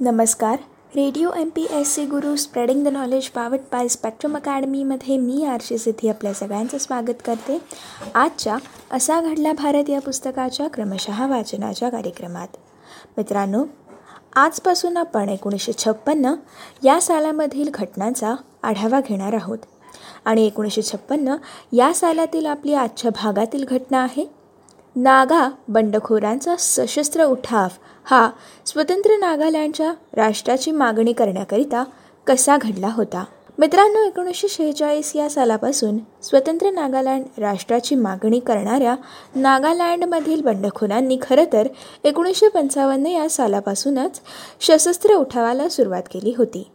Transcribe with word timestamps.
नमस्कार. 0.00 0.54
Radio 0.96 1.30
M 1.32 1.48
P 1.48 1.66
S 1.70 1.94
C 1.94 2.04
Guru 2.04 2.36
spreading 2.36 2.84
the 2.84 2.88
knowledge 2.88 3.28
powered 3.28 3.58
by 3.58 3.88
spectrum 3.88 4.36
अकॅडमीमध्ये 4.36 5.16
मी 5.18 5.44
आरशी 5.44 5.78
सिद्धी 5.78 6.08
आपल्या 6.08 6.32
सगळ्यांचं 6.34 6.78
स्वागत 6.78 7.22
करते. 7.24 7.58
आजच्या 8.14 8.56
असा 8.90 9.20
घडला 9.20 9.52
भारत 9.52 9.90
या 9.90 10.00
पुस्तकाच्या 10.00 10.68
क्रमशः 10.68 11.26
वाचनाच्या 11.26 11.88
कार्यक्रमात. 11.88 12.48
मित्रांनो 13.16 13.64
आजपासून 14.36 14.96
आपण 14.96 15.28
एकोणीसशे 15.28 15.72
छप्पन्न 15.72 16.34
या 16.84 17.00
सालामधील 17.00 17.70
घटनांचा 17.74 18.34
आढावा 18.62 19.00
घेणार 19.08 19.32
आहोत. 19.32 19.58
आणि 20.24 20.46
एकोणीसशे 20.46 20.82
छप्पन्न 20.82 21.36
या 21.72 21.94
सालातील 21.94 22.46
आपली 22.46 22.74
आजच्या 22.74 23.10
भागातील 23.10 23.64
घटना 23.64 24.02
आहे. 24.02 24.45
नागा 24.96 25.48
बंडखोरांचा 25.68 26.54
सशस्त्र 26.58 27.24
उठाव. 27.24 27.68
हा 28.04 28.28
स्वतंत्र 28.66 29.16
नागालँडच्या 29.18 29.92
राष्ट्राची 30.16 30.70
मागणी 30.70 31.12
करण्याकरिता 31.12 31.82
कसा 32.26 32.56
घडला 32.56 32.88
होता? 32.88 33.24
मित्रांनो 33.58 34.02
एकोणीसशे 34.04 34.48
शेहेचाळीस 34.48 35.14
या 35.16 35.28
सालापासून 35.30 35.98
स्वतंत्र 36.22 36.70
नागालँड 36.70 37.40
राष्ट्राची 37.40 37.94
मागणी 37.94 38.40
करणाऱ्या 38.40 38.94
नागालँडमधील 39.34 40.42
बंडखोरांनी 40.42 41.18
खरं 41.22 41.44
तर 41.52 41.68
एकोणीसशे 42.04 42.48
पंचावन्न 42.48 43.06
या 43.06 43.28
सालापासूनच 43.28 44.20
सशस्त्र 44.60 45.14
उठावाला 45.14 45.68
सुरुवात 45.68 46.02
केली 46.12 46.34
होती. 46.38 46.66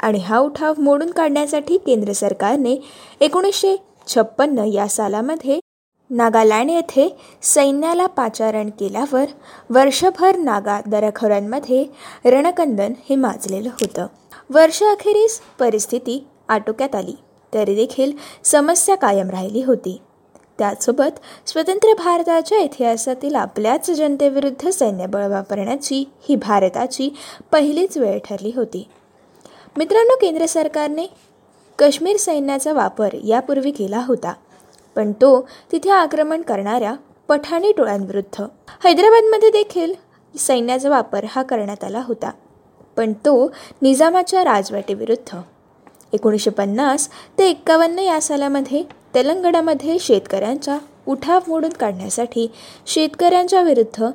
आणि 0.00 0.18
हा 0.18 0.38
उठाव 0.38 0.74
मोडून 0.78 1.10
काढण्यासाठी 1.10 1.76
केंद्र 1.76 2.12
सरकारने 2.12 2.76
एकोणीसशे 3.20 3.76
छप्पन्न 4.06 4.64
या 4.64 4.88
सालामध्ये 4.88 5.58
नागालँड 6.10 6.70
येथे 6.70 7.16
सैन्याला 7.42 8.06
पाचारण 8.06 8.70
केल्यावर 8.70 9.24
वर्षभर 9.70 10.36
नागा 10.36 10.80
दरखोऱ्यांमध्ये 10.86 11.84
रणकंदन 12.24 12.92
हे 13.08 13.16
माजलेलं 13.16 13.68
होतं. 13.68 14.06
वर्षअखेरीस 14.50 15.40
परिस्थिती 15.58 16.26
आटोक्यात 16.48 16.94
आली 16.94 17.14
तरी 17.54 17.74
देखील 17.74 18.12
समस्या 18.44 18.94
कायम 18.94 19.30
राहिली 19.30 19.62
होती. 19.62 20.00
त्याचसोबत 20.58 21.18
स्वतंत्र 21.46 21.94
भारताच्या 21.94 22.58
इतिहासातील 22.58 23.34
आपल्याच 23.34 23.90
जनतेविरुद्ध 23.90 24.68
सैन्यबळ 24.68 25.26
वापरण्याची 25.26 26.04
ही 26.28 26.36
भारताची 26.36 27.14
पहिलीच 27.52 27.96
वेळ 27.96 28.18
ठरली 28.18 28.52
होती. 28.56 28.88
मित्रांनो 29.76 30.16
केंद्र 30.16 30.46
सरकारने 30.46 31.06
काश्मीर 31.78 32.16
सैन्याचा 32.16 32.72
वापर 32.72 33.08
यापूर्वी 33.24 33.70
केला 33.70 34.02
होता. 34.06 34.32
पण 34.96 35.12
तो 35.12 35.40
तिथे 35.72 35.90
आक्रमण 35.90 36.42
करणाऱ्या 36.42 36.94
पठाणी 37.28 37.72
टोळ्यांविरुद्ध. 37.72 38.42
हैदराबादमध्ये 38.84 39.50
देखील 39.50 39.92
सैन्याचा 40.34 40.88
वापर 40.88 41.24
हा 41.30 41.42
करण्यात 41.42 41.84
आला 41.84 42.02
होता 42.04 42.30
पण 42.96 43.12
तो 43.24 43.50
निजामाच्या 43.82 44.44
राजवटीविरुद्ध. 44.44 45.38
एकोणीसशे 46.12 46.50
पन्नास 46.50 47.08
ते 47.38 47.48
एक्कावन्न 47.50 47.98
या 47.98 48.20
सालामध्ये 48.20 48.82
तेलंगणामध्ये 49.14 49.98
शेतकऱ्यांचा 49.98 50.78
उठाव 51.06 51.40
मोडून 51.48 51.70
काढण्यासाठी 51.70 52.46
शेतकऱ्यांच्या 52.86 53.62
विरुद्ध 53.62 54.10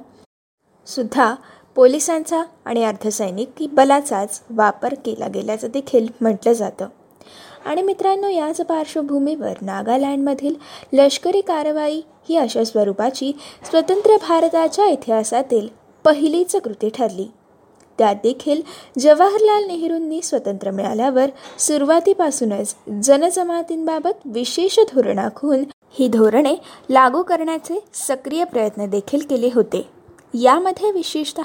सुद्धा 0.88 1.34
पोलिसांचा 1.76 2.42
आणि 2.66 2.84
अर्धसैनिकी 2.84 3.68
बलाचाच 3.68 4.42
वापर 4.50 4.94
केला 5.06 5.28
गेल्याचं 5.28 5.68
देखील 5.74 6.08
म्हटलं 6.22 6.54
जातं. 6.54 6.88
आणि 7.66 7.82
मित्रांनो 7.82 8.28
याच 8.28 8.62
पार्श्वभूमीवर 8.62 9.54
नागालँडमधील 9.62 10.56
लष्करी 10.94 11.42
कारवाई 11.42 12.02
ही 12.30 12.36
अशा 12.38 12.64
स्वरूपाची 12.64 13.32
स्वतंत्र 13.70 14.18
भारताच्या 14.22 14.86
इतिहासातील 14.86 15.68
पहिलीच 16.06 16.56
कृती 16.56 16.90
ठरली. 16.90 17.28
त्यात 18.00 18.16
देखील 18.24 18.62
जवाहरलाल 19.00 19.66
नेहरूंनी 19.68 20.22
स्वतंत्र 20.22 20.72
मिळाल्यावर 20.72 21.30
सुरुवातीपासूनच 21.60 22.76
जनजमातींबाबत 23.04 24.26
विशेष 24.26 24.80
धोरण 24.94 25.20
आखून 25.20 25.64
ही 26.00 26.08
धोरणे 26.08 26.54
लागू 26.90 27.24
करण्याचे 27.24 27.80
सक्रिय 27.94 28.44
प्रयत्न 28.44 28.86
देखील 28.90 29.22
केले 29.30 29.50
होते. 29.56 29.86
यामध्ये 30.34 30.92
विशेषत 30.92 31.40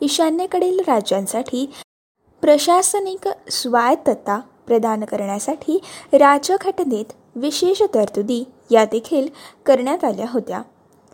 ईशान्येकडील 0.00 0.80
राज्यांसाठी 0.80 1.68
प्रशासनिक 2.42 3.28
स्वायत्तता 3.50 4.40
प्रदान 4.68 5.04
करण्यासाठी 5.04 5.78
राज्यघटनेत 6.12 7.12
विशेष 7.36 7.82
तरतुदी 7.94 8.44
या 8.70 8.84
देखील 8.84 9.28
करण्यात 9.66 10.04
आल्या 10.04 10.26
होत्या. 10.28 10.62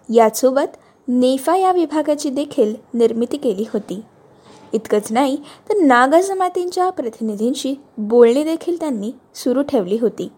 यासोबत 0.09 0.77
नेफा 1.09 1.57
या 1.57 1.73
विभागाची 1.73 2.31
देखील 2.31 2.75
निर्मिती 2.95 3.37
केली 3.37 3.65
होती. 3.73 4.01
इतकंच 4.73 5.13
नाही 5.13 5.37
तर 5.69 5.75
नागा 5.83 6.21
जमातींच्या 6.21 6.89
प्रतिनिधींशी 6.91 7.75
बोलणी 7.99 8.43
देखील 8.45 8.81
त्यांनी 8.81 9.13
सुरू 9.35 9.63
ठेवली 9.63 9.99
होती. 10.01 10.29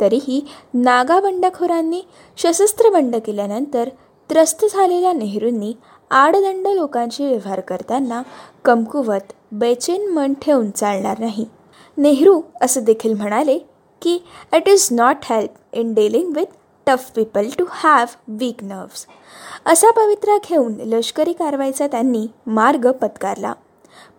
तरीही 0.00 0.40
नागा 0.74 1.20
बंडखोरांनी 1.20 2.00
सशस्त्र 2.38 2.90
बंड 2.90 3.16
केल्यानंतर 3.16 3.88
त्रस्त 4.30 4.64
झालेल्या 4.72 5.12
नेहरूंनी 5.12 5.72
आडदंड 6.10 6.66
लोकांशी 6.66 7.26
व्यवहार 7.26 7.60
करताना 7.60 8.22
कमकुवत 8.64 9.32
बेचैन 9.52 10.08
मन 10.10 10.32
ठेवून 10.42 10.70
चालणार 10.70 11.18
नाही. 11.18 11.46
नेहरू 11.98 12.40
असं 12.60 12.84
देखील 12.84 13.14
म्हणाले 13.14 13.58
की 14.02 14.24
it 14.52 14.68
is 14.68 14.88
not 14.90 15.16
help 15.24 15.50
in 15.72 15.94
dealing 15.94 16.32
with 16.36 16.44
tough 16.86 17.10
people 17.10 17.48
to 17.58 17.64
have 17.70 18.06
weak 18.28 18.64
nerves 18.64 19.06
असा 19.66 19.90
पवित्रा 19.90 20.36
घेऊन 20.48 20.74
लष्करी 20.74 21.32
कारवाईचा 21.32 21.86
त्यांनी 21.86 22.26
मार्ग 22.46 22.90
पत्कारला. 22.90 23.52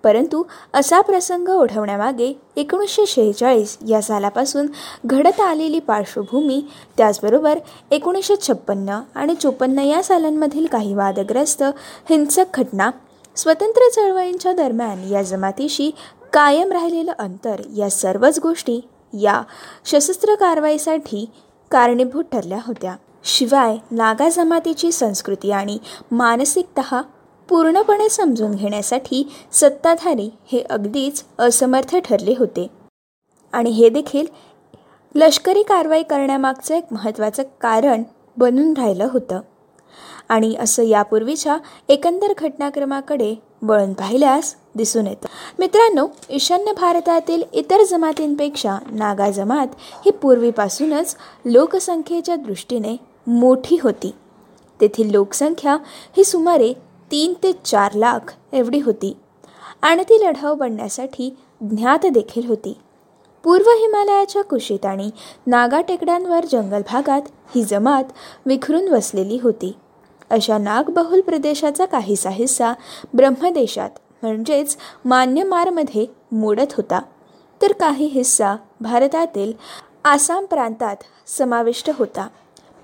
परंतु 0.04 0.44
असा 0.74 1.02
प्रसंग 1.02 1.50
ओढवण्यामागे 1.50 2.34
एकोणीसशे 2.56 3.06
शेहेचाळीस 3.06 3.78
या 3.88 4.02
सालापासून 4.02 4.68
घडत 5.06 5.40
आलेली 5.40 5.80
पार्श्वभूमी 5.80 6.62
त्याचबरोबर 6.98 7.60
एकोणीसशे 7.92 8.36
छप्पन्न 8.48 9.00
आणि 9.16 9.36
चोपन्न 9.36 9.80
या 9.80 10.04
सालांमधील 10.04 10.66
काही 10.66 10.94
वादग्रस्त 10.94 11.64
हिंसक 12.10 12.46
घटना 12.54 12.90
स्वतंत्र 13.36 13.90
चळवळींच्या 13.90 14.54
दरम्यान 14.54 15.04
या 15.12 15.22
जमातीशी 15.22 15.92
कायम 16.34 16.72
राहिलेलं 16.72 17.12
अंतर 17.20 17.62
या 17.78 17.90
सर्वच 17.90 18.40
गोष्टी 18.40 18.80
या 19.14 19.42
सशस्त्र 19.86 20.36
कारवाईसाठी 20.36 21.30
कारणीभूत 21.72 22.24
ठरल्या 22.24 22.58
होत्या. 22.68 22.96
शिवाय 23.24 23.78
नागा 23.92 24.30
जमातीची 24.30 24.92
संस्कृती 24.92 25.52
आणि 25.52 25.78
मानसिकता 26.12 27.02
पूर्णपणे 27.50 28.10
समजून 28.10 28.52
घेण्यासाठी 28.52 29.32
सत्ताधारी 29.52 30.30
हे 30.52 30.64
अगदीच 30.70 31.24
असमर्थ 31.40 31.96
ठरले 31.96 32.36
होते. 32.40 32.68
आणि 33.54 33.70
हे 33.70 33.90
देखील 33.90 34.26
लष्करी 35.16 35.64
कारवाई 35.64 36.04
करण्यामागचं 36.04 36.76
एक 36.76 36.86
महत्त्वाचं 36.92 37.44
कारण 37.62 38.04
बनून 38.38 38.74
राहिलं 38.78 39.08
होतं. 39.14 39.40
आणि 40.30 40.56
असं 40.60 40.84
यापूर्वीच्या 40.84 41.58
एकंदर 41.88 42.34
घटनाक्रमाकडे 42.38 43.36
वळून 43.62 43.94
पाहिल्यास 43.94 44.56
दिसून 44.80 45.08
येतं. 45.08 45.28
मित्रांनो 45.60 46.08
ईशान्य 46.30 46.74
भारतातील 46.74 47.44
इतर 47.54 47.84
जमातींपेक्षा 47.84 48.78
नागा 48.92 49.30
जमात 49.32 49.68
ही 50.06 50.12
पूर्वीपासूनच 50.12 51.16
लोकसंख्येच्या 51.46 52.36
दृष्टीने 52.36 52.96
मोठी 53.28 53.78
होती. 53.84 54.14
तेथील 54.82 55.12
लोकसंख्या 55.12 55.78
ही 56.18 56.24
सुमारे 56.24 56.74
तीन 57.12 57.34
ते 57.44 57.52
चार 57.66 57.94
लाख 57.94 58.34
एवढी 58.54 58.80
होती 58.80 59.16
आणि 59.82 60.04
ती 60.04 60.24
लढाऊ 60.24 60.56
बनण्यासाठी 60.56 61.30
ज्ञात 61.62 62.06
देखील 62.06 62.48
होती. 62.48 62.78
पूर्व 63.44 63.70
हिमालयाच्या 63.70 64.42
कुशीत 64.44 64.86
आणि 64.86 65.10
नागा 65.48 65.82
टेकड्यांवर 65.82 66.46
जंगल 66.52 66.82
भागात 66.92 67.22
ही 67.56 67.64
जमात 67.64 68.04
विखरून 68.46 68.88
वसलेली 68.88 69.40
होती. 69.44 69.74
अशा 70.30 70.58
नागबहुल 70.58 71.22
प्रदेशाचा 71.22 71.86
काहीसा 71.86 72.30
हिस्सा 72.30 72.74
ब्रह्मदेशात 73.14 73.90
म्हणजेच 74.22 74.78
मान्यमारमध्ये 75.06 76.06
मोडत 76.32 76.74
होता. 76.78 77.02
तर 77.62 77.72
काही 77.72 78.06
हिस्सा 78.06 78.56
भारतातील 78.82 79.54
आसाम 80.06 80.46
प्रांतात 80.46 80.96
समाविष्ट 81.28 81.90
होता. 81.94 82.28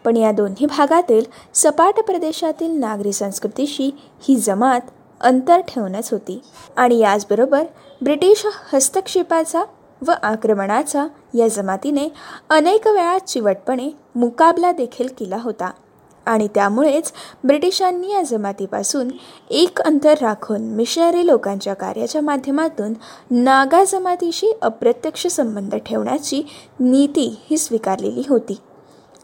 पण 0.05 0.17
या 0.17 0.31
दोन्ही 0.31 0.65
भागातील 0.65 1.25
सपाट 1.53 1.93
प्रदेशातील 1.93 2.71
नागरी 2.71 3.13
संस्कृतीशी 3.13 3.91
ही 4.21 4.35
जमात 4.35 4.81
अंतर 5.21 5.59
ठेवूनच 5.59 6.11
होती. 6.11 6.41
आणि 6.77 6.97
याचबरोबर 6.97 7.63
ब्रिटिश 8.01 8.45
हस्तक्षेपाचा 8.73 9.63
व 10.07 10.11
आक्रमणाचा 10.23 11.07
या 11.33 11.47
जमातीने 11.47 12.07
अनेक 12.49 12.87
वेळा 12.87 13.19
चिवटपणे 13.19 13.89
मुकाबला 14.15 14.71
देखील 14.71 15.07
केला 15.19 15.37
होता. 15.37 15.71
आणि 16.25 16.47
त्यामुळेच 16.47 17.11
ब्रिटिशांनी 17.43 18.11
या 18.11 18.21
जमातीपासून 18.21 19.07
एक 19.49 19.81
अंतर 19.81 20.13
राखून 20.21 20.61
मिशनरी 20.61 21.27
लोकांच्या 21.27 21.73
कार्याच्या 21.73 22.21
माध्यमातून 22.21 22.93
नागा 23.31 23.83
जमातीशी 23.83 24.51
अप्रत्यक्ष 24.61 25.27
संबंध 25.27 25.75
ठेवण्याची 25.75 26.43
नीती 26.79 27.37
ही 27.49 27.57
स्वीकारलेली 27.57 28.23
होती. 28.29 28.57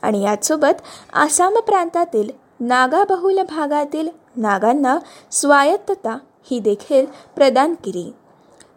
आणि 0.02 0.24
याचसोबत 0.24 0.82
आसाम 1.14 1.60
प्रांतातील 1.60 2.30
नागा 2.60 3.04
बहुल 3.04 3.40
भागातील 3.40 4.10
नागांना 4.36 4.98
स्वायत्तता 5.32 6.18
ही 6.52 6.60
देखील 6.60 7.06
प्रदान 7.36 7.74
केली. 7.74 8.12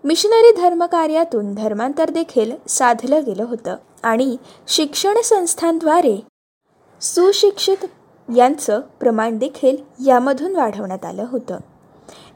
मिशनरी 0.05 0.53
धर्मकार्यातून 0.57 1.55
धर्मांतर 1.55 2.11
देखील 2.11 2.53
साधलं 2.69 3.25
गेलं 3.27 3.45
होतं 3.45 3.77
आणि 4.03 4.37
शिक्षण 4.69 5.21
संस्थांद्वारे 5.25 6.17
सुशिक्षित 7.01 7.85
यांचं 8.37 8.81
प्रमाण 9.01 9.39
देखील 9.39 9.77
यामधून 10.07 10.57
वाढवण्यात 10.57 11.05
आलं 11.05 11.27
होतं. 11.31 11.59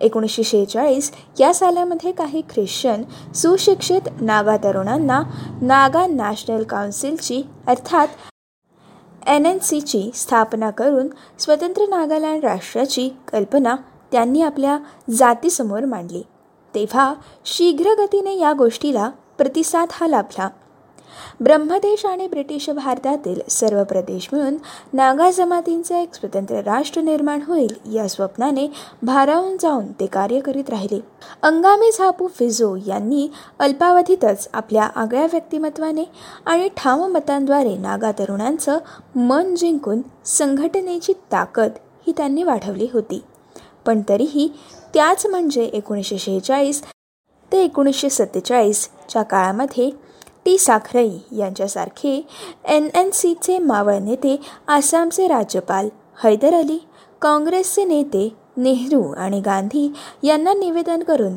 एकोणीसशे 0.00 0.43
शेहेचाळीस 0.43 1.11
या 1.40 1.55
सालामध्ये 1.55 2.12
काही 2.12 2.43
ख्रिश्चन 2.50 3.02
सुशिक्षित 3.35 4.08
नागा 4.20 4.56
तरुणांना 4.56 5.23
नागा 5.62 6.06
नॅशनल 6.06 6.62
काउन्सिलची 6.62 7.43
अर्थात 7.67 8.08
एन 9.26 9.46
एन 9.46 9.58
सीची 9.58 10.11
स्थापना 10.14 10.70
करून 10.70 11.08
स्वतंत्र 11.38 11.82
नागालँड 11.88 12.44
राष्ट्राची 12.44 13.08
कल्पना 13.32 13.76
त्यांनी 14.12 14.43
आपल्या 14.43 14.79
जातीसमोर 15.11 15.85
मांडली. 15.85 16.23
तेव्हा 16.75 17.14
शीघ्रगतीने 17.44 18.38
या 18.38 18.52
गोष्टीला 18.52 19.11
प्रतिसाद 19.38 19.88
हा 19.93 20.06
लाभला. 20.06 20.49
ब्रह्मदेश 21.41 22.05
आणि 22.06 22.26
ब्रिटिश 22.26 22.70
भारतातील 22.70 23.41
सर्व 23.50 23.82
प्रदेश 23.85 24.29
मिळून 24.32 24.56
नागा 24.93 25.31
जमातींचे 25.31 26.03
एक 26.03 26.15
स्वतंत्र 26.15 26.61
राष्ट्र 26.61 27.00
निर्माण 27.00 27.43
होईल 27.47 27.75
या 27.94 28.09
स्वप्नाने 28.09 28.67
भारावून 29.03 29.56
जाऊन 29.56 29.87
ते 30.00 30.06
कार्य 30.06 30.41
करीत 30.41 30.70
राहिले. 30.70 31.00
अंगामी 31.43 31.91
झापू 31.99 32.29
फिजो 32.38 32.75
यांनी 32.87 33.29
अल्पावधीतच 33.59 34.49
आपल्या 34.53 34.85
आगळ्या 34.94 35.25
व्यक्तिमत्वाने 35.25 36.05
आणि 36.47 36.69
ठाम 36.76 37.00
मतांद्वारे 37.12 37.76
नागा 37.76 38.12
तरुणांचं 38.12 38.79
मन 39.17 39.55
जिंकून 39.55 40.03
संघटनेची 40.25 41.12
ताकद 41.32 41.71
ही 42.06 42.12
त्यांनी 42.17 42.43
वाढवली 42.43 42.88
होती. 42.93 43.23
पण 43.87 44.00
तरीही 44.09 44.49
त्याच 44.94 45.26
म्हणजे 45.26 45.64
एकोणीसशे 45.64 46.19
शेहेचाळीस 46.19 46.82
ते 47.53 47.62
एकोणीसशे 47.62 48.11
सत्तेचाळीसच्या 48.11 49.23
काळामध्ये 49.23 49.91
टी 50.49 50.59
साखरई 50.59 51.11
यांच्यासारखे 51.37 52.11
एन 52.65 52.89
एन 52.95 53.11
सीचे 53.11 53.59
मावळ 53.59 53.99
नेते 53.99 54.37
आसामचे 54.69 55.27
राज्यपाल 55.29 55.89
हैदर 56.25 56.55
अली 56.55 56.79
काँग्रेसचे 57.23 57.85
नेते 57.85 58.23
नेहरू 58.56 59.03
आणि 59.12 59.41
गांधी 59.41 59.87
यांना 60.23 60.55
निवेदन 60.55 61.03
करून 61.03 61.37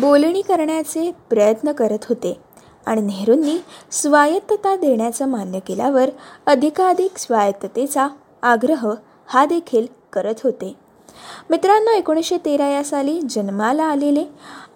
बोलणी 0.00 0.42
करण्याचे 0.42 1.10
प्रयत्न 1.30 1.72
करत 1.72 2.06
होते 2.08 2.36
आणि 2.86 3.00
नेहरूंनी 3.00 3.58
स्वायत्तता 3.92 4.76
देण्याचं 4.76 5.28
मान्य 5.28 5.58
केल्यावर 5.58 6.10
अधिकाधिक 6.46 7.18
स्वायत्ततेचा 7.18 8.08
आग्रह 8.42 8.88
हा 9.26 9.44
देखील 9.46 9.86
करत 10.12 10.40
होते. 10.44 10.74
मित्रांनो 11.50 11.90
एकोणीसशे 11.90 12.36
तेरा 12.44 12.68
या 12.68 12.84
साली 12.84 13.20
जन्माला 13.20 13.84
आलेले 13.84 14.24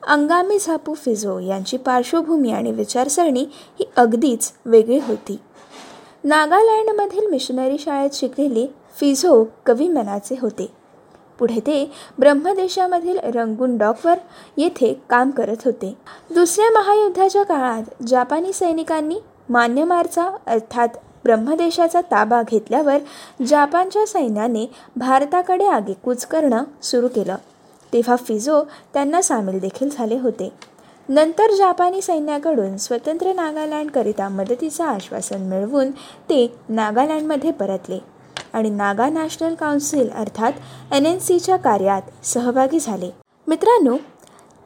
अंगामी 0.07 0.59
झापू 0.61 0.95
फिझो 0.95 1.39
यांची 1.39 1.77
पार्श्वभूमी 1.77 2.53
आणि 2.53 2.73
विचारसरणी 2.73 3.47
ही 3.51 3.85
अगदीच 3.97 4.53
वेगळी 4.67 4.99
होती. 4.99 5.39
नागालँडमधील 6.25 7.27
मिशनरी 7.27 7.77
शाळेत 7.79 8.11
शिकलेले 8.13 8.67
फिझो 9.01 9.45
कवी 9.67 9.89
मनाचे 9.89 10.37
होते. 10.43 10.71
पुढे 11.39 11.61
ते 11.61 11.93
ब्रह्मदेशामधील 12.19 13.19
रंगून 13.19 13.77
डॉकवर 13.77 14.15
येथे 14.57 15.01
काम 15.11 15.31
करत 15.31 15.57
होते. 15.65 15.95
दुसऱ्या 16.31 16.71
महायुद्धाच्या 16.71 17.43
काळात 17.43 18.03
जापानी 18.03 18.53
सैनिकांनी 18.53 19.17
मान्यमारचा 19.49 20.31
अर्थात 20.47 20.89
ब्रह्मदेशाचा 21.27 22.01
ताबा 22.11 22.43
घेतल्यावर 22.43 22.99
जापानच्या 23.47 24.07
सैन्याने 24.07 24.67
भारताकडे 24.97 25.67
आगेकूच 25.67 26.27
करणं 26.27 26.65
सुरू 26.83 27.09
केलं. 27.09 27.37
तेव्हा 27.93 28.17
फिजो 28.19 28.63
त्यांना 28.95 29.23
सामील 29.23 29.59
देखील 29.61 29.89
झाले 29.91 30.19
होते. 30.19 30.53
नंतर 31.09 31.55
जापानी 31.55 32.01
सैन्याकडून 32.03 32.77
स्वतंत्र 32.77 33.33
नागालँडकरिता 33.33 34.29
मदतीचं 34.29 34.85
आश्वासन 34.85 35.43
मिळवून 35.49 35.91
ते 36.31 36.47
नागालँडमध्ये 36.69 37.51
परतले 37.51 37.99
आणि 38.53 38.71
नागा 38.71 39.09
नॅशनल 39.09 39.55
काउन्सिल 39.55 40.11
अर्थात 40.11 40.53
एन 40.93 41.07
एन 41.07 41.19
सीच्या 41.19 41.57
कार्यात 41.57 42.03
सहभागी 42.25 42.79
झाले. 42.81 43.11
मित्रांनो 43.47 43.97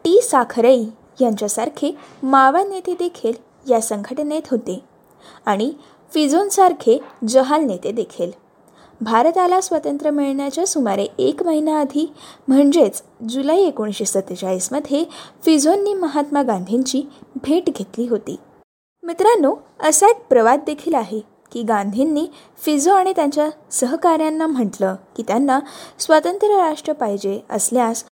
टी. 0.04 0.20
साखरई 0.22 0.84
यांच्यासारखे 1.20 1.94
मावा 2.22 2.62
नेते 2.64 2.94
देखील 2.98 3.32
या 3.70 3.80
संघटनेत 3.80 4.42
होते 4.50 4.78
आणि 5.46 5.72
फिझोनसारखे 6.14 6.98
जहाल 7.28 7.64
नेते 7.64 7.92
देखील. 7.92 8.30
भारताला 9.00 9.60
स्वातंत्र्य 9.60 10.10
मिळण्याच्या 10.10 10.66
सुमारे 10.66 11.06
एक 11.18 11.42
महिना 11.42 11.78
आधी 11.80 12.12
म्हणजेच 12.48 13.02
जुलै 13.28 13.56
एकोणीसशे 13.56 14.04
सत्तेचाळीसमध्ये 14.04 15.04
फिझोननी 15.44 15.94
महात्मा 15.94 16.42
गांधींची 16.42 17.02
भेट 17.36 17.70
घेतली 17.70 18.06
होती. 18.08 18.36
मित्रांनो 19.02 19.54
असा 19.80 20.08
एक 20.08 20.26
प्रवाद 20.28 20.60
देखील 20.66 20.94
आहे 20.94 21.20
की 21.52 21.62
गांधींनी 21.62 22.26
फिझो 22.62 22.92
आणि 22.92 23.12
त्यांच्या 23.16 23.48
सहकाऱ्यांना 23.70 24.46
म्हटलं 24.46 24.94
की 25.16 25.22
त्यांना 25.28 25.58
स्वातंत्र्य 25.98 26.56
राष्ट्र 26.56 26.92
पाहिजे 26.92 27.40
असल्यास 27.50 28.04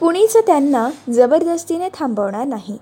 कुणीच 0.00 0.36
त्यांना 0.36 0.88
जबरदस्तीने 1.10 1.88
थांबवणार 1.94 2.46
नाही. 2.46 2.78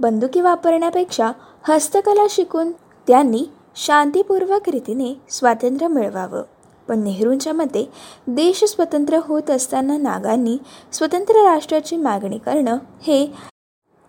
बंदुकी 0.00 0.40
वापरण्यापेक्षा 0.40 1.32
हस्तकला 1.68 2.26
शिकून 2.30 2.72
त्यांनी 3.08 3.44
शांतीपूर्वक 3.76 4.68
रीतीने 4.68 5.20
स्वातंत्र्य 5.30 5.88
मिळवावं. 5.88 6.42
पण 6.88 7.02
नेहरूंच्या 7.02 7.52
मते 7.52 7.92
देश 8.26 8.64
स्वतंत्र 8.64 9.18
होत 9.22 9.50
असताना 9.50 9.96
नागांनी 9.96 10.58
स्वतंत्र 10.92 11.34
राष्ट्राची 11.34 11.96
मागणी 11.96 12.38
करणं 12.38 12.78
हे 13.02 13.32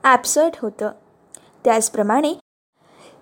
ॲप्सर्ट 0.03 0.53
होतं. 0.61 0.91
त्याचप्रमाणे 1.65 2.33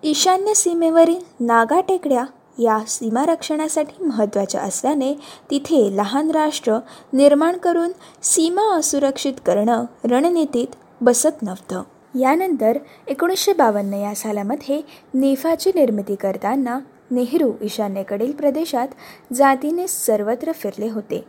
ईशान्य 0.03 0.53
सीमेवरील 0.53 1.19
नागा 1.39 1.79
टेकड्या 1.79 2.25
या 2.59 2.79
सीमारक्षणासाठी 2.87 4.03
महत्त्वाच्या 4.03 4.61
असल्याने 4.61 5.13
तिथे 5.49 5.97
लहान 5.97 6.31
राष्ट्र 6.31 6.77
निर्माण 7.13 7.57
करून 7.57 7.91
सीमा 8.23 8.75
असुरक्षित 8.75 9.33
करणं 9.45 9.85
रणनीतीत 10.03 10.67
बसत 11.01 11.41
नव्हतं. 11.41 11.83
यानंतर 12.19 12.77
एकोणीसशे 13.07 13.53
बावन्न 13.53 13.93
या 13.93 14.15
सालामध्ये 14.15 14.81
नेफाची 15.13 15.71
निर्मिती 15.75 16.15
करताना 16.15 16.79
नेहरू 17.11 17.51
ईशान्येकडील 17.61 18.31
प्रदेशात 18.31 18.87
जातीने 19.33 19.87
सर्वत्र 19.87 20.51
फिरले 20.51 20.89
होते. 20.89 21.23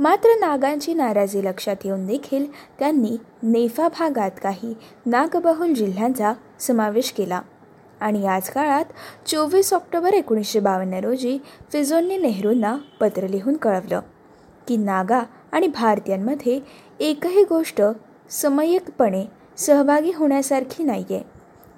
मात्र 0.00 0.28
नागांची 0.40 0.94
नाराजी 0.94 1.44
लक्षात 1.44 1.76
येऊन 1.84 2.06
देखील 2.06 2.46
त्यांनी 2.78 3.16
नेफा 3.42 3.88
भागात 3.88 4.30
काही 4.42 4.74
नागबहुल 5.06 5.74
जिल्ह्यांचा 5.74 6.32
समावेश 6.60 7.10
केला. 7.10 7.40
आणि 8.00 8.22
याच 8.22 8.50
काळात 8.50 8.84
चोवीस 9.26 9.72
ऑक्टोबर 9.74 10.12
एकोणीसशे 10.12 10.60
बावन्न 10.60 10.94
रोजी 10.94 11.38
फिजोनने 11.72 12.16
नेहरूंना 12.16 12.76
पत्र 13.00 13.26
लिहून 13.26 13.56
कळवलं 13.56 14.00
की 14.68 14.76
नागा 14.76 15.20
आणि 15.52 15.66
भारतीयांमध्ये 15.66 16.60
एकही 17.00 17.44
गोष्ट 17.44 17.82
समयकपणे 18.30 19.24
सहभागी 19.56 20.12
होण्यासारखी 20.12 20.84
नाही 20.84 21.04
आहे 21.10 21.22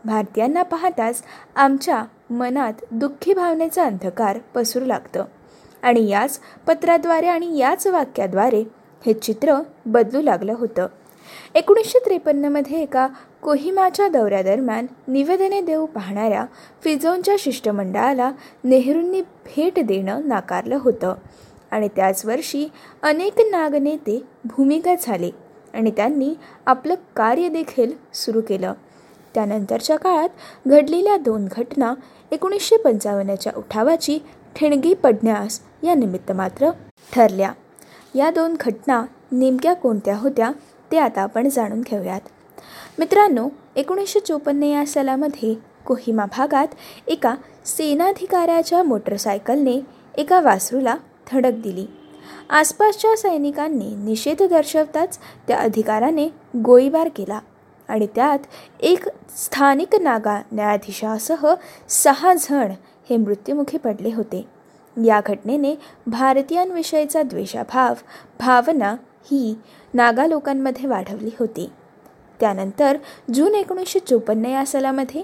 भारतीयांना 0.05 0.63
पाहताच 0.63 1.23
आमच्या 1.57 2.05
मनात 2.31 2.73
दुःखी 2.91 3.35
भावनेचा 3.35 3.85
अंधकार 3.85 4.39
पसरू 4.55 4.85
लागतं. 4.85 5.25
आणि 5.83 6.09
याच 6.09 6.41
पत्राद्वारे 6.67 7.27
आणि 7.27 7.59
याच 7.59 7.87
वाक्याद्वारे 7.87 8.65
हे 9.07 9.13
चित्र 9.13 9.55
बदलू 9.87 10.23
लागलं 10.23 10.55
होतं. 10.59 10.87
एकोणीसशे 11.55 11.99
त्रेपन्नमध्ये 11.99 12.83
एका 12.83 13.09
कोहिमाच्या 13.43 14.09
दौऱ्यादरम्यान 14.09 14.87
निवेदने 15.09 15.61
देऊ 15.61 15.87
पाहणाऱ्या 15.87 16.47
फिजोनच्या 16.85 17.37
शिष्टमंडळाला 17.39 18.33
नेहरूंनी 18.65 19.21
भेट 19.21 19.81
देणं 19.85 20.29
नाकारलं 20.29 20.79
होतं. 20.81 21.15
आणि 21.71 21.89
त्याच 21.97 22.27
वर्षी 22.27 22.69
अनेक 23.03 23.33
नागनेते 23.39 24.23
भूमिगत 24.45 24.97
झाले. 25.03 25.46
आणि 25.77 25.91
त्यांनी 25.91 26.35
आपलं 26.67 26.95
कार्य 27.17 27.49
देखील 27.49 27.93
सुरू 28.15 28.41
केलं. 28.41 28.73
त्यानंतरच्या 29.35 29.97
काळात 29.97 30.29
घडलेल्या 30.67 31.17
दोन 31.17 31.47
घटना 31.51 31.95
एकोणीसशे 32.31 32.77
पंचावन्नच्या 32.77 33.53
उठावाची 33.57 34.19
ठिणगी 34.57 34.95
पडण्यास 34.95 35.61
या 35.83 35.95
निमित्त 35.95 36.33
मात्र 36.33 36.71
ठरल्या. 37.13 37.53
या 38.15 38.31
दोन 38.31 38.55
घटना 38.61 39.05
नेमक्या 39.33 39.75
कोणत्या 39.75 40.17
होत्या 40.17 40.51
ते 40.93 40.99
आता 40.99 41.23
आपण 41.23 41.49
जाणून 41.49 41.81
घेऊयात. 41.81 42.21
मित्रांनो 42.99 43.49
एकोणीसशे 43.77 44.21
चोपन्न 44.21 44.63
या 44.63 44.87
सालामध्ये 44.87 45.55
कोहिमा 45.87 46.25
भागात 46.25 46.75
एका 47.07 47.35
सेनाधिकाऱ्याच्या 47.67 48.83
मोटरसायकलने 48.83 49.81
एका 50.17 50.41
वासरूला 50.41 50.97
धडक 51.33 51.53
दिली. 51.53 51.87
आसपासच्या 52.51 53.17
सैनिकांनी 53.17 53.95
निषेध 53.97 54.43
दर्शवताच 54.43 55.19
त्या 55.49 55.59
अधिकाराने 55.59 56.29
गोळीबार 56.57 57.09
केला 57.09 57.39
आणि 57.89 58.07
त्यात 58.15 58.39
एक 58.81 59.09
स्थानिक 59.37 59.95
नागा 59.95 60.43
न्यायाधीशासह 60.53 61.55
सहा 61.89 62.35
जण 62.35 62.73
हे 63.11 63.17
मृत्युमुखी 63.17 63.79
पडले 63.79 64.15
होते. 64.15 64.45
या 65.05 65.21
घटनेने 65.27 65.75
भारतीयांविषयीचा 66.07 67.23
द्वेषाभाव 67.23 67.95
भावना 68.41 68.97
ही 69.31 69.55
नागा 69.95 70.27
लोकांमध्ये 70.27 70.87
वाढवली 70.87 71.31
होती. 71.39 71.71
त्यानंतर 72.41 72.97
जून 73.35 73.55
एकोणीसशे 73.55 73.99
चोपन्न 73.99 74.47
या 74.47 74.67
सालामध्ये 74.67 75.23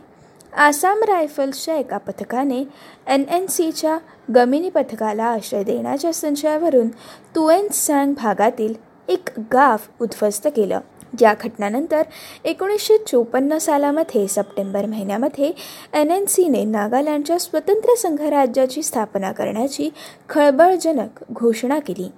आसाम 0.57 1.03
रायफल्सच्या 1.03 1.75
एका 1.77 1.99
पथकाने 1.99 2.65
एन 3.07 3.23
एन 3.31 3.47
सीच्या 3.47 3.99
गमिनी 4.35 4.71
पथकाला 4.71 5.25
आश्रय 5.25 5.63
देण्याच्या 5.63 6.13
संशयावरून 6.13 6.89
तुएन 7.37 8.13
भागातील 8.13 8.75
एक 9.09 9.29
गाव 9.53 9.77
उद्ध्वस्त 10.01 10.49
केलं. 10.57 10.81
या 11.21 11.35
घटनानंतर 11.41 12.03
एकोणीसशे 12.45 12.97
चोपन्न 12.99 13.59
सालामध्ये 13.59 14.27
सप्टेंबर 14.29 14.87
महिन्यामध्ये 14.87 15.53
एन 15.93 16.11
एन 16.11 16.25
सीने 16.25 16.65
नागालँडच्या 16.65 17.39
स्वतंत्र 17.39 17.95
संघराज्याची 17.95 18.83
स्थापना 18.83 19.33
करण्याची 19.33 19.91
खळबळजनक 20.29 21.25
घोषणा 21.33 21.79
केली. 21.79 22.09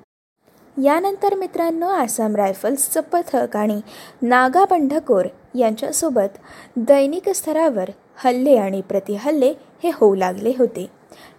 यानंतर 0.76 1.34
मित्रांनो 1.34 1.88
आसाम 1.88 2.36
रायफल्सचं 2.36 3.00
पथक 3.00 3.56
आणि 3.56 3.80
नागा 4.22 4.64
बंडखोर 4.70 5.26
यांच्यासोबत 5.54 6.38
दैनिक 6.76 7.28
स्तरावर 7.28 7.90
हल्ले 8.24 8.56
आणि 8.56 8.80
प्रतिहल्ले 8.80 9.52
हे 9.82 9.90
होऊ 9.94 10.14
लागले 10.14 10.52
होते. 10.58 10.86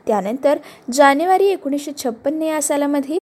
त्यानंतर 0.08 0.58
जानेवारी 0.94 1.46
एकोणीसशे 1.46 1.92
छप्पन्न 1.98 2.42
या 2.42 2.62
सालामध्ये 2.62 3.18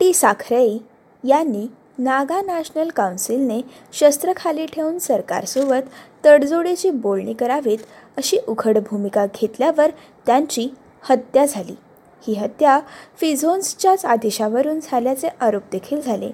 टी 0.00 0.12
साखरेई 0.12 0.78
यांनी 1.24 1.66
नागा 1.98 2.40
नॅशनल 2.42 2.88
काउन्सिलने 2.88 3.60
शस्त्र 3.92 4.32
खाली 4.36 4.66
ठेवून 4.66 4.98
सरकारसोबत 4.98 5.88
तडजोडीची 6.24 6.90
बोलणी 6.90 7.32
करावीत 7.32 7.78
अशी 8.16 8.38
उघड 8.48 8.78
भूमिका 8.78 9.26
घेतल्यावर 9.26 9.90
त्यांची 10.26 10.68
हत्या 11.02 11.44
झाली. 11.46 11.74
ही 12.26 12.34
हत्या 12.34 12.78
फिझोन्सच्याच 13.20 14.04
आदेशावरून 14.04 14.78
झाल्याचे 14.82 15.28
आरोप 15.40 15.62
देखील 15.72 16.00
झाले. 16.00 16.30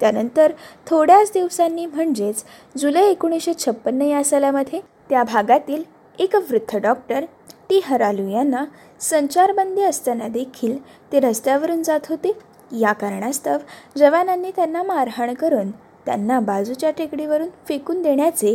त्यानंतर 0.00 0.52
थोड्याच 0.86 1.30
दिवसांनी 1.34 1.86
म्हणजेच 1.86 2.44
जुलै 2.76 3.04
एकोणीसशे 3.10 3.52
छप्पन्न 3.58 4.02
या 4.02 4.24
सालामध्ये 4.24 4.80
त्या 5.08 5.22
भागातील 5.22 5.82
एक 6.18 6.36
वृद्ध 6.36 6.78
डॉक्टर 6.78 7.24
टी 7.68 7.80
हरालू 7.84 8.28
यांना 8.28 8.64
संचारबंदी 9.00 9.82
असताना 9.82 10.28
देखील 10.28 10.76
ते 11.12 11.20
रस्त्यावरून 11.20 11.82
जात 11.82 12.06
होते. 12.08 12.32
या 12.80 12.92
कारणास्तव 12.92 13.56
जवानांनी 13.98 14.50
त्यांना 14.56 14.82
मारहाण 14.82 15.32
करून 15.34 15.70
त्यांना 16.06 16.38
बाजूच्या 16.40 16.90
टेकडीवरून 16.90 17.48
फेकून 17.68 18.02
देण्याचे 18.02 18.54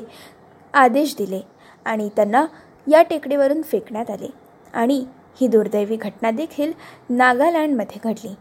आदेश 0.74 1.16
दिले 1.18 1.40
आणि 1.86 2.10
त्यांना 2.16 2.46
या 2.88 3.02
टेकडीवरून 3.02 3.62
फेकण्यात 3.62 4.10
आले 4.10 4.30
आणि 4.74 5.04
ही 5.42 5.48
दुर्दैवी 5.48 5.96
घटना 5.96 6.32
देखील 6.32 6.72
नागालँडमध्ये 7.10 8.00
घडली. 8.04 8.34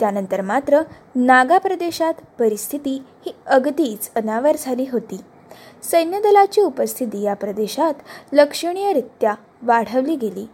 त्यानंतर 0.00 0.40
मात्र 0.40 0.80
नागा 1.14 1.58
प्रदेशात 1.58 2.14
परिस्थिती 2.38 3.02
ही 3.26 3.32
अगदीच 3.46 4.10
अनावर 4.14 4.56
झाली 4.58 4.86
होती. 4.92 5.20
सैन्यदलाची 5.82 6.60
उपस्थिती 6.60 7.22
या 7.22 7.34
प्रदेशात 7.34 7.94
लक्षणीयरित्या 8.32 9.34
वाढवली 9.62 10.16
गेली. 10.16 10.46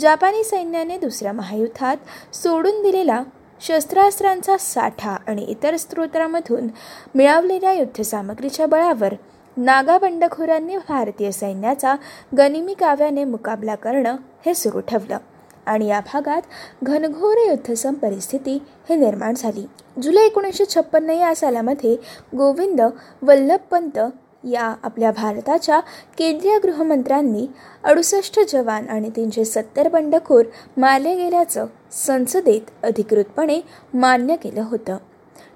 जापानी 0.00 0.44
सैन्याने 0.44 0.98
दुसऱ्या 0.98 1.32
महायुद्धात 1.32 1.96
सोडून 2.34 2.82
दिलेला 2.82 3.22
शस्त्रास्त्रांचा 3.60 4.56
साठा 4.60 5.16
आणि 5.26 5.42
इतर 5.42 5.76
स्त्रोतांमधून 5.76 6.68
मिळवलेल्या 7.14 7.72
युद्धसामग्रीच्या 7.72 8.66
बळावर 8.66 9.14
नागा 9.56 9.98
बंडखोरांनी 9.98 10.76
भारतीय 10.76 11.30
सैन्याचा 11.30 11.94
गनिमी 12.38 12.74
काव्याने 12.74 13.24
मुकाबला 13.24 13.74
करणं 13.74 14.16
हे 14.46 14.54
सुरू 14.54 14.80
ठेवलं. 14.80 15.18
आणि 15.66 15.86
या 15.86 16.00
भागात 16.00 16.42
घनघोर 16.82 17.36
युद्धसम 17.36 17.94
परिस्थिती 17.94 18.62
हे 18.88 18.96
निर्माण 18.96 19.34
झाली. 19.36 19.66
जुलै 20.02 20.20
एकोणीसशे 20.20 20.64
छप्पन्न 20.74 21.10
या 21.10 21.34
सालामध्ये 21.34 21.96
गोविंद 22.36 22.80
वल्लभपंत 23.22 23.98
या 24.44 24.74
आपल्या 24.82 25.10
भारताच्या 25.10 25.80
केंद्रीय 26.18 26.58
गृहमंत्र्यांनी 26.58 27.46
अडुसष्ट 27.84 28.40
जवान 28.52 28.88
आणि 28.88 29.10
तीनशे 29.10 29.44
सत्तर 29.44 29.88
बंडखोर 29.88 30.44
मारले 30.76 31.16
गेल्याचं 31.16 31.66
संसदेत 31.92 32.60
अधिकृतपणे 32.82 33.60
मान्य 33.94 34.36
केलं 34.36 34.62
होतं. 34.62 34.96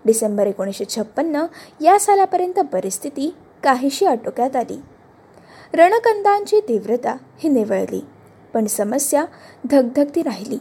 डिसेंबर 0.05 0.47
एकोणीसशे 0.47 0.85
छप्पन्न 0.85 1.45
या 1.81 1.99
सालापर्यंत 1.99 2.61
परिस्थिती 2.61 3.35
काहीशी 3.63 4.07
आटोक्यात 4.07 4.57
आली. 4.57 4.81
रणकंदांची 5.73 6.61
तीव्रता 6.61 7.17
ही 7.39 7.49
निवळली. 7.49 8.01
पण 8.55 8.67
समस्या 8.67 9.25
धगधगती 9.65 10.23
राहिली. 10.23 10.59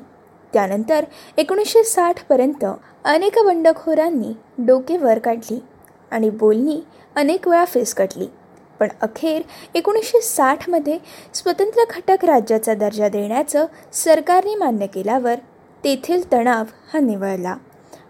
त्यानंतर 0.54 1.06
एकोणीसशे 1.38 1.84
साठपर्यंत 1.84 2.66
अनेक 3.06 3.38
बंडखोरांनी 3.46 4.34
डोके 4.58 4.98
वर 4.98 5.20
काढली 5.20 5.60
आणि 6.12 6.30
बोलणी 6.30 6.80
अनेक 7.16 7.48
वेळा 7.48 7.66
फेसकटली 7.66 8.28
पण 8.80 8.88
अखेर 9.02 9.42
एकोणीसशे 9.76 10.22
साठमध्ये 10.22 10.98
स्वतंत्र 11.34 11.84
घटक 11.90 12.26
राज्याचा 12.26 12.74
दर्जा 12.74 13.08
देण्याचं 13.10 13.66
सरकारने 13.94 14.56
मान्य 14.56 14.88
केल्यावर 14.88 15.36
तेथील 15.84 16.32
तणाव 16.32 16.64
हा 16.94 17.00
निवळला 17.00 17.56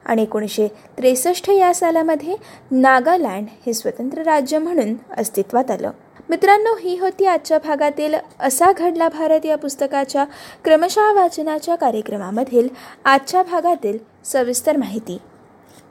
आणि 0.06 0.22
एकोणीसशे 0.22 0.68
त्रेसष्ट 0.98 1.50
या 1.50 1.74
सालामध्ये 1.74 2.36
नागालँड 2.72 3.48
हे 3.66 3.74
स्वतंत्र 3.74 4.22
राज्य 4.22 4.58
म्हणून 4.58 4.94
अस्तित्वात 5.18 5.72
आलं. 5.72 5.92
मित्रांनो 6.30 6.74
ही 6.76 6.96
होती 6.98 7.26
आजच्या 7.26 7.58
भागातील 7.58 8.16
असा 8.40 8.72
घडला 8.72 9.08
भारत 9.10 9.46
या 9.46 9.56
पुस्तकाच्या 9.56 10.26
क्रमशः 10.64 11.12
वाचनाच्या 11.14 11.76
कार्यक्रमामधील 11.76 12.68
आजच्या 13.06 13.44
भागातील 13.44 13.98
सविस्तर 14.26 14.78
माहिती. 14.78 15.18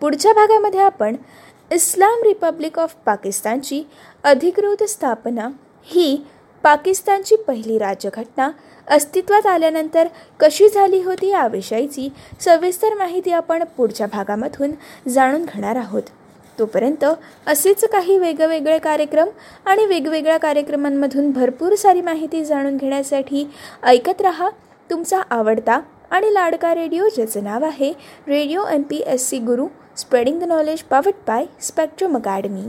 पुढच्या 0.00 0.32
भागामध्ये 0.32 0.80
आपण 0.80 1.16
इस्लाम 1.72 2.22
रिपब्लिक 2.22 2.78
ऑफ 2.78 2.94
पाकिस्तानची 3.06 3.82
अधिकृत 4.24 4.82
स्थापना 4.82 5.48
ही 5.86 6.16
पाकिस्तानची 6.64 7.36
पहिली 7.36 7.78
राज्यघटना 7.78 8.50
अस्तित्वात 8.88 9.46
आल्यानंतर 9.46 10.08
कशी 10.40 10.68
झाली 10.68 11.02
होती 11.02 11.28
याविषयीची 11.28 12.08
सविस्तर 12.40 12.94
माहिती 12.94 13.32
आपण 13.32 13.64
पुढच्या 13.76 14.06
भागामधून 14.06 14.70
जाणून 15.08 15.44
घेणार 15.44 15.76
आहोत. 15.76 16.02
तोपर्यंत 16.58 17.04
असेच 17.46 17.84
काही 17.84 18.18
वेगवेगळे 18.18 18.78
कार्यक्रम 18.78 19.28
आणि 19.66 19.84
वेगवेगळ्या 19.84 20.36
कार्यक्रमांमधून 20.36 21.30
भरपूर 21.30 21.74
सारी 21.74 22.00
माहिती 22.00 22.44
जाणून 22.44 22.76
घेण्यासाठी 22.76 23.46
ऐकत 23.82 24.20
रहा. 24.20 24.48
तुमचा 24.90 25.20
आवडता 25.30 25.80
आणि 26.10 26.32
लाडका 26.34 26.74
रेडिओ 26.74 27.08
ज्याचं 27.14 27.44
नाव 27.44 27.64
आहे 27.64 27.92
radio 28.28 28.64
M 28.72 28.82
P 28.82 29.02
S 29.06 29.28
C 29.28 29.38
Guru 29.38 29.66
spreading 29.96 30.40
the 30.40 30.44
knowledge 30.44 30.82
powered 30.82 31.14
by 31.28 31.46
spectrum 31.60 32.16
academy. 32.16 32.62